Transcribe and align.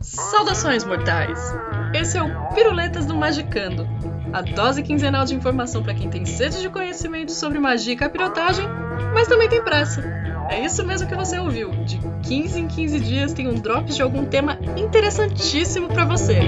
Saudações, 0.00 0.84
mortais! 0.84 1.38
Esse 1.94 2.18
é 2.18 2.22
o 2.22 2.48
Piruletas 2.54 3.06
do 3.06 3.14
Magicando, 3.14 3.86
a 4.32 4.42
dose 4.42 4.82
quinzenal 4.82 5.24
de 5.24 5.34
informação 5.34 5.82
para 5.82 5.94
quem 5.94 6.10
tem 6.10 6.26
sede 6.26 6.60
de 6.60 6.68
conhecimento 6.68 7.32
sobre 7.32 7.58
magia 7.58 7.94
e 7.94 7.96
capirotagem, 7.96 8.66
mas 9.14 9.28
também 9.28 9.48
tem 9.48 9.62
pressa. 9.62 10.17
É 10.48 10.64
isso 10.64 10.84
mesmo 10.84 11.06
que 11.06 11.14
você 11.14 11.38
ouviu. 11.38 11.70
De 11.84 11.98
15 12.26 12.60
em 12.60 12.66
15 12.66 13.00
dias 13.00 13.32
tem 13.34 13.46
um 13.46 13.54
drop 13.54 13.92
de 13.92 14.00
algum 14.00 14.24
tema 14.24 14.58
interessantíssimo 14.76 15.88
para 15.88 16.06
você. 16.06 16.38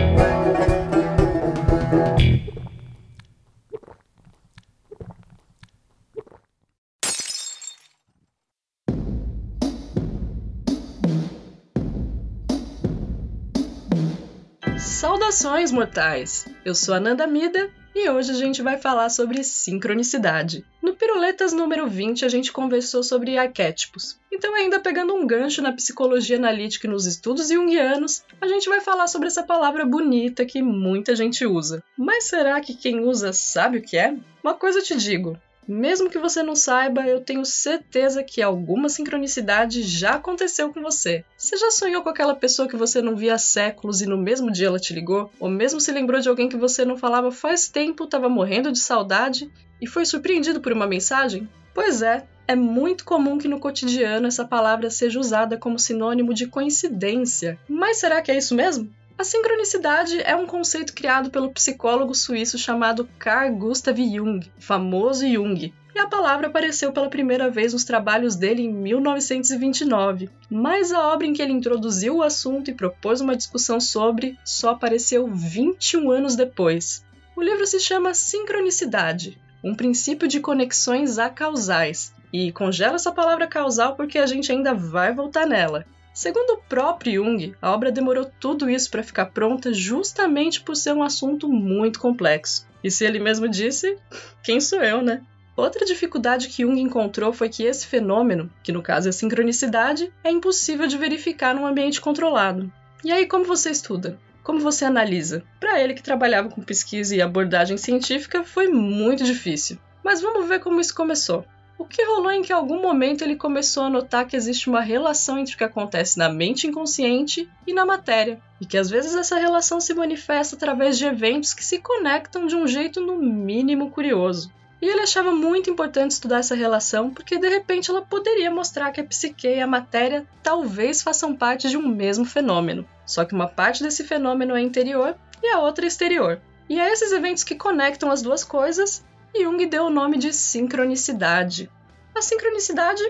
Saudações, 14.79 15.71
mortais! 15.71 16.47
Eu 16.65 16.75
sou 16.75 16.95
a 16.95 17.01
Nanda 17.01 17.27
Mida 17.27 17.71
e 17.95 18.09
hoje 18.09 18.30
a 18.30 18.35
gente 18.35 18.62
vai 18.62 18.79
falar 18.79 19.09
sobre 19.11 19.43
sincronicidade. 19.43 20.65
No 20.83 20.95
Piruletas 20.95 21.53
número 21.53 21.87
20 21.87 22.25
a 22.25 22.29
gente 22.29 22.53
conversou 22.53 23.03
sobre 23.03 23.37
arquétipos. 23.37 24.19
Então, 24.33 24.55
ainda 24.55 24.80
pegando 24.80 25.15
um 25.15 25.27
gancho 25.27 25.61
na 25.61 25.73
psicologia 25.73 26.37
analítica 26.37 26.87
e 26.87 26.91
nos 26.91 27.07
estudos 27.07 27.49
junguianos, 27.49 28.23
a 28.41 28.47
gente 28.47 28.69
vai 28.69 28.80
falar 28.80 29.07
sobre 29.07 29.29
essa 29.29 29.43
palavra 29.43 29.85
bonita 29.85 30.47
que 30.47 30.63
muita 30.63 31.15
gente 31.16 31.45
usa. 31.45 31.83
Mas 31.96 32.24
será 32.24 32.61
que 32.61 32.74
quem 32.74 33.01
usa 33.01 33.33
sabe 33.33 33.79
o 33.79 33.83
que 33.83 33.96
é? 33.96 34.16
Uma 34.43 34.55
coisa 34.55 34.79
eu 34.79 34.85
te 34.85 34.96
digo, 34.96 35.37
mesmo 35.71 36.10
que 36.10 36.18
você 36.18 36.43
não 36.43 36.57
saiba, 36.57 37.07
eu 37.07 37.21
tenho 37.21 37.45
certeza 37.45 38.24
que 38.24 38.43
alguma 38.43 38.88
sincronicidade 38.88 39.82
já 39.82 40.15
aconteceu 40.15 40.73
com 40.73 40.82
você. 40.82 41.24
Você 41.37 41.57
já 41.57 41.71
sonhou 41.71 42.02
com 42.02 42.09
aquela 42.09 42.35
pessoa 42.35 42.68
que 42.68 42.77
você 42.77 43.01
não 43.01 43.15
via 43.15 43.35
há 43.35 43.38
séculos 43.38 44.01
e 44.01 44.07
no 44.07 44.18
mesmo 44.18 44.51
dia 44.51 44.66
ela 44.66 44.80
te 44.80 44.93
ligou? 44.93 45.30
Ou 45.38 45.49
mesmo 45.49 45.80
se 45.80 45.93
lembrou 45.93 46.21
de 46.21 46.29
alguém 46.29 46.49
que 46.49 46.57
você 46.57 46.85
não 46.85 46.96
falava 46.96 47.30
faz 47.30 47.68
tempo, 47.68 48.04
estava 48.04 48.29
morrendo 48.29 48.73
de 48.73 48.80
saudade 48.80 49.49
e 49.80 49.87
foi 49.87 50.04
surpreendido 50.04 50.60
por 50.60 50.73
uma 50.73 50.88
mensagem? 50.88 51.49
Pois 51.73 52.02
é, 52.02 52.27
é 52.49 52.57
muito 52.57 53.05
comum 53.05 53.38
que 53.38 53.46
no 53.46 53.60
cotidiano 53.60 54.27
essa 54.27 54.45
palavra 54.45 54.90
seja 54.90 55.21
usada 55.21 55.57
como 55.57 55.79
sinônimo 55.79 56.34
de 56.34 56.49
coincidência. 56.49 57.57
Mas 57.68 57.99
será 57.99 58.21
que 58.21 58.32
é 58.32 58.37
isso 58.37 58.57
mesmo? 58.57 58.93
A 59.21 59.24
sincronicidade 59.24 60.18
é 60.23 60.35
um 60.35 60.46
conceito 60.46 60.95
criado 60.95 61.29
pelo 61.29 61.51
psicólogo 61.51 62.15
suíço 62.15 62.57
chamado 62.57 63.07
Carl 63.18 63.54
Gustav 63.54 63.99
Jung, 63.99 64.50
famoso 64.59 65.28
Jung, 65.28 65.75
e 65.94 65.99
a 65.99 66.06
palavra 66.06 66.47
apareceu 66.47 66.91
pela 66.91 67.10
primeira 67.10 67.50
vez 67.50 67.75
nos 67.75 67.84
trabalhos 67.84 68.34
dele 68.34 68.62
em 68.62 68.72
1929. 68.72 70.31
Mas 70.49 70.91
a 70.91 71.12
obra 71.12 71.27
em 71.27 71.34
que 71.34 71.43
ele 71.43 71.53
introduziu 71.53 72.16
o 72.16 72.22
assunto 72.22 72.71
e 72.71 72.75
propôs 72.75 73.21
uma 73.21 73.37
discussão 73.37 73.78
sobre 73.78 74.38
só 74.43 74.71
apareceu 74.71 75.27
21 75.27 76.10
anos 76.10 76.34
depois. 76.34 77.05
O 77.37 77.43
livro 77.43 77.66
se 77.66 77.78
chama 77.78 78.15
Sincronicidade, 78.15 79.38
um 79.62 79.75
princípio 79.75 80.27
de 80.27 80.41
conexões 80.41 81.19
acausais, 81.19 82.15
e 82.32 82.50
congela 82.53 82.94
essa 82.94 83.12
palavra 83.12 83.47
causal 83.47 83.97
porque 83.97 84.16
a 84.19 84.25
gente 84.25 84.50
ainda 84.50 84.72
vai 84.72 85.12
voltar 85.12 85.47
nela. 85.47 85.84
Segundo 86.12 86.55
o 86.55 86.62
próprio 86.69 87.25
Jung, 87.25 87.55
a 87.62 87.72
obra 87.72 87.93
demorou 87.93 88.31
tudo 88.41 88.69
isso 88.69 88.91
para 88.91 89.03
ficar 89.03 89.27
pronta 89.27 89.72
justamente 89.72 90.61
por 90.61 90.75
ser 90.75 90.93
um 90.93 91.03
assunto 91.03 91.49
muito 91.49 92.00
complexo. 92.00 92.67
E 92.83 92.91
se 92.91 93.05
ele 93.05 93.19
mesmo 93.19 93.49
disse, 93.49 93.97
quem 94.43 94.61
sou 94.61 94.83
eu, 94.83 95.03
né? 95.03 95.23
Outra 95.57 95.84
dificuldade 95.84 96.49
que 96.49 96.62
Jung 96.62 96.81
encontrou 96.81 97.33
foi 97.33 97.49
que 97.49 97.65
esse 97.65 97.87
fenômeno, 97.87 98.51
que 98.62 98.73
no 98.73 98.83
caso 98.83 99.09
é 99.09 99.12
sincronicidade, 99.12 100.12
é 100.25 100.31
impossível 100.31 100.87
de 100.87 100.97
verificar 100.97 101.55
num 101.55 101.67
ambiente 101.67 102.01
controlado. 102.01 102.73
E 103.05 103.13
aí, 103.13 103.27
como 103.27 103.45
você 103.45 103.71
estuda? 103.71 104.19
Como 104.43 104.59
você 104.59 104.84
analisa? 104.84 105.45
Para 105.59 105.81
ele 105.81 105.95
que 105.95 106.03
trabalhava 106.03 106.49
com 106.49 106.63
pesquisa 106.63 107.15
e 107.15 107.21
abordagem 107.21 107.77
científica, 107.77 108.43
foi 108.43 108.69
muito 108.69 109.23
difícil. 109.23 109.79
Mas 110.03 110.21
vamos 110.21 110.49
ver 110.49 110.61
como 110.61 110.81
isso 110.81 110.95
começou. 110.95 111.45
O 111.81 111.87
que 111.87 112.05
rolou 112.05 112.31
em 112.31 112.43
que 112.43 112.53
em 112.53 112.55
algum 112.55 112.83
momento 112.83 113.23
ele 113.23 113.35
começou 113.35 113.85
a 113.85 113.89
notar 113.89 114.27
que 114.27 114.37
existe 114.37 114.69
uma 114.69 114.83
relação 114.83 115.39
entre 115.39 115.55
o 115.55 115.57
que 115.57 115.65
acontece 115.65 116.19
na 116.19 116.29
mente 116.29 116.67
inconsciente 116.67 117.49
e 117.67 117.73
na 117.73 117.87
matéria, 117.87 118.39
e 118.61 118.67
que 118.67 118.77
às 118.77 118.91
vezes 118.91 119.15
essa 119.15 119.39
relação 119.39 119.81
se 119.81 119.95
manifesta 119.95 120.57
através 120.57 120.99
de 120.99 121.07
eventos 121.07 121.55
que 121.55 121.65
se 121.65 121.79
conectam 121.79 122.47
de 122.47 122.55
um 122.55 122.67
jeito 122.67 123.01
no 123.01 123.17
mínimo 123.17 123.91
curioso. 123.91 124.53
E 124.83 124.87
ele 124.87 125.01
achava 125.01 125.33
muito 125.33 125.71
importante 125.71 126.11
estudar 126.11 126.41
essa 126.41 126.55
relação 126.55 127.09
porque 127.09 127.39
de 127.39 127.49
repente 127.49 127.91
ela 127.91 128.03
poderia 128.03 128.51
mostrar 128.51 128.93
que 128.93 129.01
a 129.01 129.05
psique 129.05 129.49
e 129.49 129.59
a 129.59 129.67
matéria 129.67 130.27
talvez 130.43 131.01
façam 131.01 131.35
parte 131.35 131.71
de 131.71 131.79
um 131.79 131.89
mesmo 131.89 132.27
fenômeno, 132.27 132.87
só 133.07 133.25
que 133.25 133.35
uma 133.35 133.49
parte 133.49 133.83
desse 133.83 134.05
fenômeno 134.05 134.55
é 134.55 134.61
interior 134.61 135.17
e 135.43 135.49
a 135.49 135.61
outra 135.61 135.87
é 135.87 135.89
exterior. 135.89 136.43
E 136.69 136.79
é 136.79 136.93
esses 136.93 137.11
eventos 137.11 137.43
que 137.43 137.55
conectam 137.55 138.11
as 138.11 138.21
duas 138.21 138.45
coisas 138.45 139.03
Jung 139.35 139.65
deu 139.67 139.85
o 139.85 139.91
nome 139.91 140.19
de 140.19 140.33
sincronicidade. 140.33 141.71
A 142.15 142.23
sincronicidade 142.23 143.03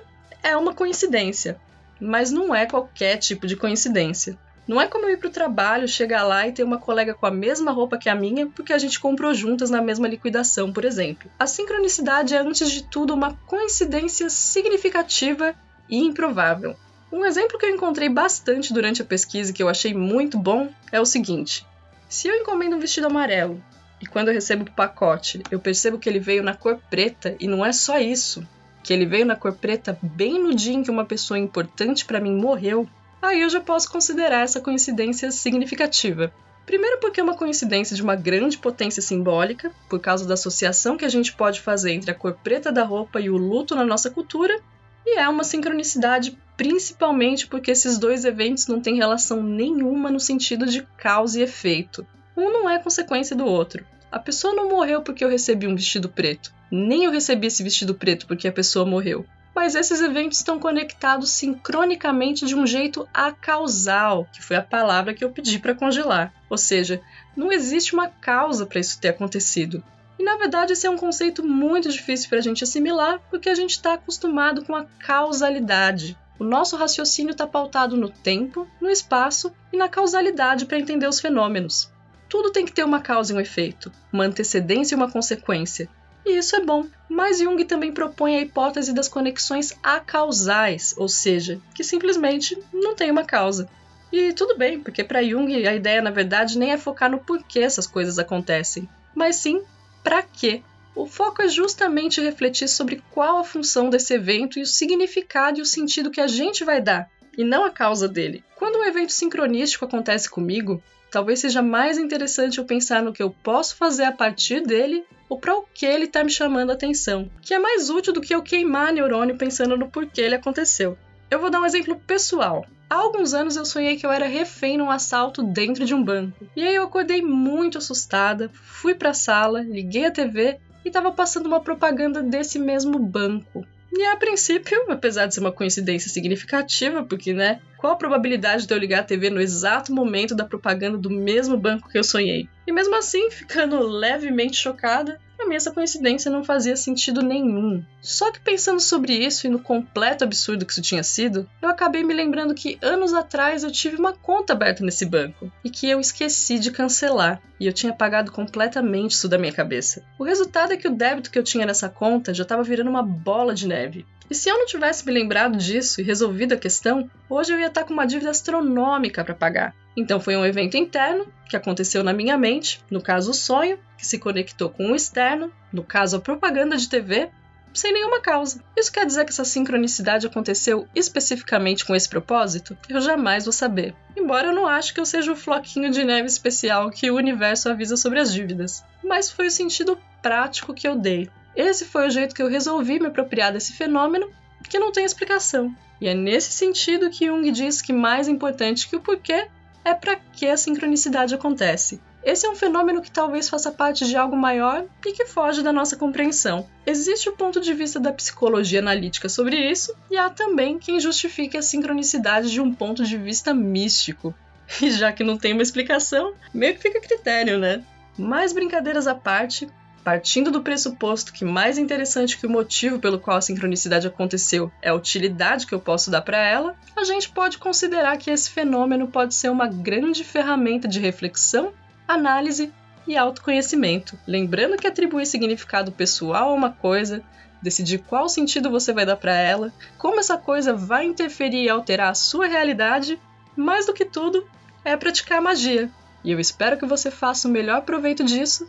é 0.42 0.56
uma 0.56 0.74
coincidência, 0.74 1.60
mas 2.00 2.30
não 2.30 2.54
é 2.54 2.66
qualquer 2.66 3.16
tipo 3.16 3.46
de 3.46 3.56
coincidência. 3.56 4.38
Não 4.68 4.80
é 4.80 4.86
como 4.86 5.06
eu 5.06 5.10
ir 5.10 5.16
para 5.16 5.28
o 5.28 5.32
trabalho, 5.32 5.88
chegar 5.88 6.22
lá 6.22 6.46
e 6.46 6.52
ter 6.52 6.62
uma 6.62 6.78
colega 6.78 7.12
com 7.12 7.26
a 7.26 7.30
mesma 7.30 7.72
roupa 7.72 7.98
que 7.98 8.08
a 8.08 8.14
minha 8.14 8.46
porque 8.46 8.72
a 8.72 8.78
gente 8.78 9.00
comprou 9.00 9.34
juntas 9.34 9.68
na 9.68 9.82
mesma 9.82 10.06
liquidação, 10.06 10.72
por 10.72 10.84
exemplo. 10.84 11.30
A 11.38 11.46
sincronicidade 11.46 12.34
é, 12.34 12.38
antes 12.38 12.70
de 12.70 12.84
tudo, 12.84 13.14
uma 13.14 13.34
coincidência 13.46 14.30
significativa 14.30 15.54
e 15.88 15.98
improvável. 15.98 16.76
Um 17.10 17.24
exemplo 17.24 17.58
que 17.58 17.66
eu 17.66 17.70
encontrei 17.70 18.08
bastante 18.08 18.72
durante 18.72 19.02
a 19.02 19.04
pesquisa 19.04 19.52
que 19.52 19.62
eu 19.62 19.68
achei 19.68 19.92
muito 19.92 20.38
bom 20.38 20.68
é 20.92 21.00
o 21.00 21.04
seguinte: 21.04 21.66
se 22.08 22.28
eu 22.28 22.36
encomendo 22.36 22.76
um 22.76 22.80
vestido 22.80 23.08
amarelo 23.08 23.60
e 24.00 24.06
quando 24.06 24.28
eu 24.28 24.34
recebo 24.34 24.64
o 24.64 24.72
pacote, 24.72 25.42
eu 25.50 25.60
percebo 25.60 25.98
que 25.98 26.08
ele 26.08 26.18
veio 26.18 26.42
na 26.42 26.54
cor 26.54 26.78
preta 26.88 27.36
e 27.38 27.46
não 27.46 27.64
é 27.64 27.72
só 27.72 27.98
isso, 27.98 28.46
que 28.82 28.92
ele 28.92 29.04
veio 29.04 29.26
na 29.26 29.36
cor 29.36 29.52
preta 29.52 29.98
bem 30.02 30.42
no 30.42 30.54
dia 30.54 30.72
em 30.72 30.82
que 30.82 30.90
uma 30.90 31.04
pessoa 31.04 31.38
importante 31.38 32.04
para 32.04 32.20
mim 32.20 32.34
morreu, 32.34 32.88
aí 33.20 33.42
eu 33.42 33.50
já 33.50 33.60
posso 33.60 33.90
considerar 33.90 34.40
essa 34.40 34.60
coincidência 34.60 35.30
significativa. 35.30 36.32
Primeiro, 36.64 36.98
porque 37.00 37.20
é 37.20 37.22
uma 37.22 37.36
coincidência 37.36 37.96
de 37.96 38.02
uma 38.02 38.14
grande 38.14 38.56
potência 38.56 39.02
simbólica, 39.02 39.72
por 39.88 39.98
causa 39.98 40.26
da 40.26 40.34
associação 40.34 40.96
que 40.96 41.04
a 41.04 41.08
gente 41.08 41.32
pode 41.32 41.60
fazer 41.60 41.92
entre 41.92 42.10
a 42.10 42.14
cor 42.14 42.38
preta 42.42 42.70
da 42.70 42.84
roupa 42.84 43.20
e 43.20 43.28
o 43.28 43.36
luto 43.36 43.74
na 43.74 43.84
nossa 43.84 44.08
cultura, 44.08 44.58
e 45.04 45.18
é 45.18 45.28
uma 45.28 45.44
sincronicidade 45.44 46.38
principalmente 46.56 47.46
porque 47.46 47.70
esses 47.70 47.98
dois 47.98 48.24
eventos 48.24 48.66
não 48.66 48.80
têm 48.80 48.96
relação 48.96 49.42
nenhuma 49.42 50.10
no 50.10 50.20
sentido 50.20 50.66
de 50.66 50.86
causa 50.96 51.40
e 51.40 51.42
efeito. 51.42 52.06
Um 52.36 52.52
não 52.52 52.70
é 52.70 52.78
consequência 52.78 53.34
do 53.34 53.44
outro. 53.44 53.84
A 54.10 54.18
pessoa 54.18 54.54
não 54.54 54.68
morreu 54.68 55.02
porque 55.02 55.24
eu 55.24 55.28
recebi 55.28 55.66
um 55.66 55.76
vestido 55.76 56.08
preto, 56.08 56.52
nem 56.70 57.04
eu 57.04 57.10
recebi 57.10 57.46
esse 57.46 57.62
vestido 57.62 57.94
preto 57.94 58.26
porque 58.26 58.48
a 58.48 58.52
pessoa 58.52 58.84
morreu. 58.84 59.24
Mas 59.54 59.74
esses 59.74 60.00
eventos 60.00 60.38
estão 60.38 60.58
conectados 60.58 61.30
sincronicamente 61.30 62.46
de 62.46 62.54
um 62.54 62.66
jeito 62.66 63.08
acausal, 63.12 64.26
que 64.32 64.42
foi 64.42 64.56
a 64.56 64.62
palavra 64.62 65.12
que 65.12 65.24
eu 65.24 65.30
pedi 65.30 65.58
para 65.58 65.74
congelar. 65.74 66.32
Ou 66.48 66.56
seja, 66.56 67.00
não 67.36 67.52
existe 67.52 67.92
uma 67.92 68.08
causa 68.08 68.64
para 68.64 68.80
isso 68.80 69.00
ter 69.00 69.08
acontecido. 69.08 69.82
E 70.18 70.22
na 70.22 70.36
verdade 70.36 70.72
esse 70.72 70.86
é 70.86 70.90
um 70.90 70.98
conceito 70.98 71.44
muito 71.44 71.90
difícil 71.90 72.28
para 72.28 72.38
a 72.38 72.42
gente 72.42 72.64
assimilar, 72.64 73.20
porque 73.30 73.48
a 73.48 73.54
gente 73.54 73.70
está 73.70 73.94
acostumado 73.94 74.64
com 74.64 74.74
a 74.74 74.86
causalidade. 74.98 76.16
O 76.38 76.44
nosso 76.44 76.76
raciocínio 76.76 77.32
está 77.32 77.46
pautado 77.46 77.96
no 77.96 78.08
tempo, 78.08 78.66
no 78.80 78.88
espaço 78.88 79.52
e 79.72 79.76
na 79.76 79.88
causalidade 79.88 80.66
para 80.66 80.78
entender 80.78 81.08
os 81.08 81.20
fenômenos 81.20 81.90
tudo 82.30 82.52
tem 82.52 82.64
que 82.64 82.72
ter 82.72 82.84
uma 82.84 83.00
causa 83.00 83.32
e 83.32 83.36
um 83.36 83.40
efeito, 83.40 83.92
uma 84.12 84.24
antecedência 84.24 84.94
e 84.94 84.96
uma 84.96 85.10
consequência. 85.10 85.88
E 86.24 86.38
isso 86.38 86.54
é 86.54 86.64
bom, 86.64 86.86
mas 87.08 87.40
Jung 87.40 87.62
também 87.64 87.92
propõe 87.92 88.36
a 88.36 88.40
hipótese 88.40 88.94
das 88.94 89.08
conexões 89.08 89.76
acausais, 89.82 90.94
ou 90.96 91.08
seja, 91.08 91.60
que 91.74 91.82
simplesmente 91.82 92.56
não 92.72 92.94
tem 92.94 93.10
uma 93.10 93.24
causa. 93.24 93.68
E 94.12 94.32
tudo 94.32 94.56
bem, 94.56 94.78
porque 94.78 95.02
para 95.02 95.24
Jung 95.24 95.52
a 95.66 95.74
ideia 95.74 96.00
na 96.00 96.10
verdade 96.12 96.56
nem 96.56 96.70
é 96.70 96.78
focar 96.78 97.10
no 97.10 97.18
porquê 97.18 97.60
essas 97.60 97.86
coisas 97.86 98.16
acontecem, 98.16 98.88
mas 99.12 99.36
sim 99.36 99.62
para 100.04 100.22
quê. 100.22 100.62
O 100.94 101.06
foco 101.06 101.42
é 101.42 101.48
justamente 101.48 102.20
refletir 102.20 102.68
sobre 102.68 103.02
qual 103.10 103.38
a 103.38 103.44
função 103.44 103.90
desse 103.90 104.14
evento 104.14 104.58
e 104.58 104.62
o 104.62 104.66
significado 104.66 105.58
e 105.58 105.62
o 105.62 105.66
sentido 105.66 106.10
que 106.10 106.20
a 106.20 106.28
gente 106.28 106.64
vai 106.64 106.80
dar, 106.80 107.10
e 107.40 107.44
não 107.44 107.64
a 107.64 107.70
causa 107.70 108.06
dele. 108.06 108.44
Quando 108.54 108.76
um 108.76 108.84
evento 108.84 109.12
sincronístico 109.12 109.86
acontece 109.86 110.28
comigo, 110.28 110.82
talvez 111.10 111.40
seja 111.40 111.62
mais 111.62 111.96
interessante 111.96 112.58
eu 112.58 112.66
pensar 112.66 113.02
no 113.02 113.14
que 113.14 113.22
eu 113.22 113.30
posso 113.30 113.76
fazer 113.76 114.04
a 114.04 114.12
partir 114.12 114.60
dele 114.60 115.06
ou 115.26 115.38
para 115.38 115.56
o 115.56 115.64
que 115.72 115.86
ele 115.86 116.04
está 116.04 116.22
me 116.22 116.30
chamando 116.30 116.68
a 116.68 116.74
atenção, 116.74 117.30
que 117.40 117.54
é 117.54 117.58
mais 117.58 117.88
útil 117.88 118.12
do 118.12 118.20
que 118.20 118.34
eu 118.34 118.42
queimar 118.42 118.92
neurônio 118.92 119.38
pensando 119.38 119.74
no 119.74 119.88
porquê 119.88 120.20
ele 120.20 120.34
aconteceu. 120.34 120.98
Eu 121.30 121.38
vou 121.38 121.48
dar 121.48 121.62
um 121.62 121.64
exemplo 121.64 121.98
pessoal. 122.06 122.66
Há 122.90 122.96
alguns 122.96 123.32
anos 123.32 123.56
eu 123.56 123.64
sonhei 123.64 123.96
que 123.96 124.04
eu 124.04 124.12
era 124.12 124.26
refém 124.26 124.76
num 124.76 124.90
assalto 124.90 125.42
dentro 125.42 125.86
de 125.86 125.94
um 125.94 126.04
banco. 126.04 126.46
E 126.54 126.62
aí 126.62 126.74
eu 126.74 126.84
acordei 126.84 127.22
muito 127.22 127.78
assustada, 127.78 128.50
fui 128.52 128.94
para 128.94 129.10
a 129.10 129.14
sala, 129.14 129.62
liguei 129.62 130.04
a 130.04 130.10
TV 130.10 130.58
e 130.84 130.88
estava 130.88 131.10
passando 131.10 131.46
uma 131.46 131.60
propaganda 131.60 132.22
desse 132.22 132.58
mesmo 132.58 132.98
banco. 132.98 133.64
E 133.92 134.04
a 134.04 134.16
princípio, 134.16 134.84
apesar 134.88 135.26
de 135.26 135.34
ser 135.34 135.40
uma 135.40 135.52
coincidência 135.52 136.10
significativa, 136.10 137.04
porque, 137.04 137.32
né, 137.32 137.60
qual 137.76 137.92
a 137.92 137.96
probabilidade 137.96 138.66
de 138.66 138.72
eu 138.72 138.78
ligar 138.78 139.00
a 139.00 139.04
TV 139.04 139.30
no 139.30 139.40
exato 139.40 139.92
momento 139.92 140.34
da 140.34 140.44
propaganda 140.44 140.96
do 140.96 141.10
mesmo 141.10 141.56
banco 141.56 141.88
que 141.88 141.98
eu 141.98 142.04
sonhei? 142.04 142.48
E 142.66 142.72
mesmo 142.72 142.94
assim, 142.94 143.30
ficando 143.30 143.80
levemente 143.80 144.56
chocada, 144.56 145.18
essa 145.56 145.70
coincidência 145.70 146.30
não 146.30 146.44
fazia 146.44 146.76
sentido 146.76 147.22
nenhum. 147.22 147.84
Só 148.00 148.30
que 148.30 148.40
pensando 148.40 148.80
sobre 148.80 149.14
isso 149.14 149.46
e 149.46 149.50
no 149.50 149.58
completo 149.58 150.24
absurdo 150.24 150.64
que 150.64 150.72
isso 150.72 150.82
tinha 150.82 151.02
sido, 151.02 151.48
eu 151.60 151.68
acabei 151.68 152.02
me 152.02 152.14
lembrando 152.14 152.54
que 152.54 152.78
anos 152.82 153.12
atrás 153.12 153.62
eu 153.62 153.70
tive 153.70 153.96
uma 153.96 154.12
conta 154.12 154.52
aberta 154.52 154.84
nesse 154.84 155.04
banco 155.04 155.50
e 155.64 155.70
que 155.70 155.88
eu 155.88 156.00
esqueci 156.00 156.58
de 156.58 156.70
cancelar 156.70 157.40
e 157.58 157.66
eu 157.66 157.72
tinha 157.72 157.92
pagado 157.92 158.32
completamente 158.32 159.12
isso 159.12 159.28
da 159.28 159.38
minha 159.38 159.52
cabeça. 159.52 160.02
O 160.18 160.24
resultado 160.24 160.72
é 160.72 160.76
que 160.76 160.88
o 160.88 160.94
débito 160.94 161.30
que 161.30 161.38
eu 161.38 161.44
tinha 161.44 161.66
nessa 161.66 161.88
conta 161.88 162.32
já 162.32 162.42
estava 162.42 162.62
virando 162.62 162.90
uma 162.90 163.02
bola 163.02 163.54
de 163.54 163.68
neve. 163.68 164.06
E 164.30 164.34
se 164.34 164.48
eu 164.48 164.56
não 164.56 164.64
tivesse 164.64 165.04
me 165.04 165.12
lembrado 165.12 165.58
disso 165.58 166.00
e 166.00 166.04
resolvido 166.04 166.54
a 166.54 166.56
questão, 166.56 167.10
hoje 167.28 167.52
eu 167.52 167.58
ia 167.58 167.66
estar 167.66 167.82
com 167.82 167.92
uma 167.92 168.06
dívida 168.06 168.30
astronômica 168.30 169.24
para 169.24 169.34
pagar. 169.34 169.74
Então 169.96 170.20
foi 170.20 170.36
um 170.36 170.44
evento 170.44 170.76
interno 170.76 171.26
que 171.48 171.56
aconteceu 171.56 172.04
na 172.04 172.12
minha 172.12 172.38
mente, 172.38 172.82
no 172.90 173.02
caso 173.02 173.32
o 173.32 173.34
sonho, 173.34 173.78
que 173.98 174.06
se 174.06 174.18
conectou 174.18 174.70
com 174.70 174.92
o 174.92 174.96
externo, 174.96 175.52
no 175.72 175.82
caso 175.82 176.16
a 176.16 176.20
propaganda 176.20 176.76
de 176.76 176.88
TV, 176.88 177.28
sem 177.72 177.92
nenhuma 177.92 178.20
causa. 178.20 178.62
Isso 178.76 178.92
quer 178.92 179.06
dizer 179.06 179.24
que 179.24 179.30
essa 179.30 179.44
sincronicidade 179.44 180.26
aconteceu 180.26 180.88
especificamente 180.94 181.84
com 181.84 181.94
esse 181.94 182.08
propósito? 182.08 182.76
Eu 182.88 183.00
jamais 183.00 183.44
vou 183.44 183.52
saber. 183.52 183.94
Embora 184.16 184.48
eu 184.48 184.54
não 184.54 184.66
ache 184.66 184.92
que 184.92 185.00
eu 185.00 185.06
seja 185.06 185.32
o 185.32 185.36
floquinho 185.36 185.90
de 185.90 186.04
neve 186.04 186.26
especial 186.26 186.90
que 186.90 187.10
o 187.10 187.16
universo 187.16 187.68
avisa 187.68 187.96
sobre 187.96 188.20
as 188.20 188.32
dívidas. 188.32 188.84
Mas 189.02 189.30
foi 189.30 189.46
o 189.46 189.50
sentido 189.50 189.98
prático 190.22 190.74
que 190.74 190.86
eu 190.86 190.96
dei. 190.96 191.28
Esse 191.54 191.84
foi 191.84 192.06
o 192.06 192.10
jeito 192.10 192.34
que 192.34 192.42
eu 192.42 192.48
resolvi 192.48 192.98
me 192.98 193.06
apropriar 193.06 193.52
desse 193.52 193.72
fenômeno 193.72 194.30
que 194.68 194.78
não 194.78 194.92
tem 194.92 195.04
explicação. 195.04 195.74
E 196.00 196.08
é 196.08 196.14
nesse 196.14 196.52
sentido 196.52 197.10
que 197.10 197.26
Jung 197.26 197.50
diz 197.50 197.82
que 197.82 197.92
mais 197.92 198.28
importante 198.28 198.88
que 198.88 198.96
o 198.96 199.00
porquê 199.00 199.48
é 199.84 199.94
para 199.94 200.16
que 200.16 200.46
a 200.46 200.56
sincronicidade 200.56 201.34
acontece. 201.34 202.00
Esse 202.22 202.46
é 202.46 202.50
um 202.50 202.54
fenômeno 202.54 203.00
que 203.00 203.10
talvez 203.10 203.48
faça 203.48 203.72
parte 203.72 204.06
de 204.06 204.14
algo 204.14 204.36
maior 204.36 204.84
e 205.06 205.12
que 205.12 205.24
foge 205.24 205.62
da 205.62 205.72
nossa 205.72 205.96
compreensão. 205.96 206.68
Existe 206.86 207.30
o 207.30 207.32
ponto 207.32 207.60
de 207.60 207.72
vista 207.72 207.98
da 207.98 208.12
psicologia 208.12 208.80
analítica 208.80 209.28
sobre 209.28 209.56
isso, 209.56 209.94
e 210.10 210.18
há 210.18 210.28
também 210.28 210.78
quem 210.78 211.00
justifique 211.00 211.56
a 211.56 211.62
sincronicidade 211.62 212.50
de 212.50 212.60
um 212.60 212.74
ponto 212.74 213.04
de 213.04 213.16
vista 213.16 213.54
místico. 213.54 214.34
E 214.80 214.88
já 214.88 215.12
que 215.12 215.24
não 215.24 215.36
tem 215.36 215.52
uma 215.52 215.62
explicação, 215.62 216.32
meio 216.54 216.76
que 216.76 216.82
fica 216.82 216.98
a 216.98 217.02
critério, 217.02 217.58
né? 217.58 217.82
Mais 218.16 218.52
brincadeiras 218.52 219.08
à 219.08 219.16
parte, 219.16 219.68
Partindo 220.02 220.50
do 220.50 220.62
pressuposto 220.62 221.30
que 221.30 221.44
mais 221.44 221.76
interessante 221.76 222.38
que 222.38 222.46
o 222.46 222.50
motivo 222.50 222.98
pelo 222.98 223.20
qual 223.20 223.36
a 223.36 223.42
sincronicidade 223.42 224.06
aconteceu 224.06 224.72
é 224.80 224.88
a 224.88 224.94
utilidade 224.94 225.66
que 225.66 225.74
eu 225.74 225.80
posso 225.80 226.10
dar 226.10 226.22
para 226.22 226.38
ela, 226.38 226.74
a 226.96 227.04
gente 227.04 227.28
pode 227.28 227.58
considerar 227.58 228.16
que 228.16 228.30
esse 228.30 228.48
fenômeno 228.48 229.08
pode 229.08 229.34
ser 229.34 229.50
uma 229.50 229.66
grande 229.66 230.24
ferramenta 230.24 230.88
de 230.88 230.98
reflexão, 230.98 231.74
análise 232.08 232.72
e 233.06 233.14
autoconhecimento. 233.14 234.18
Lembrando 234.26 234.78
que 234.78 234.86
atribuir 234.86 235.26
significado 235.26 235.92
pessoal 235.92 236.50
a 236.50 236.54
uma 236.54 236.70
coisa, 236.70 237.22
decidir 237.60 237.98
qual 237.98 238.26
sentido 238.26 238.70
você 238.70 238.94
vai 238.94 239.04
dar 239.04 239.16
para 239.16 239.34
ela, 239.34 239.70
como 239.98 240.18
essa 240.18 240.38
coisa 240.38 240.72
vai 240.72 241.04
interferir 241.04 241.64
e 241.64 241.68
alterar 241.68 242.10
a 242.10 242.14
sua 242.14 242.46
realidade, 242.46 243.20
mais 243.54 243.84
do 243.84 243.92
que 243.92 244.06
tudo, 244.06 244.46
é 244.82 244.96
praticar 244.96 245.42
magia. 245.42 245.90
E 246.24 246.32
eu 246.32 246.40
espero 246.40 246.78
que 246.78 246.86
você 246.86 247.10
faça 247.10 247.46
o 247.46 247.50
melhor 247.50 247.82
proveito 247.82 248.24
disso 248.24 248.66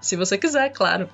se 0.00 0.16
você 0.16 0.38
quiser, 0.38 0.70
claro. 0.70 1.08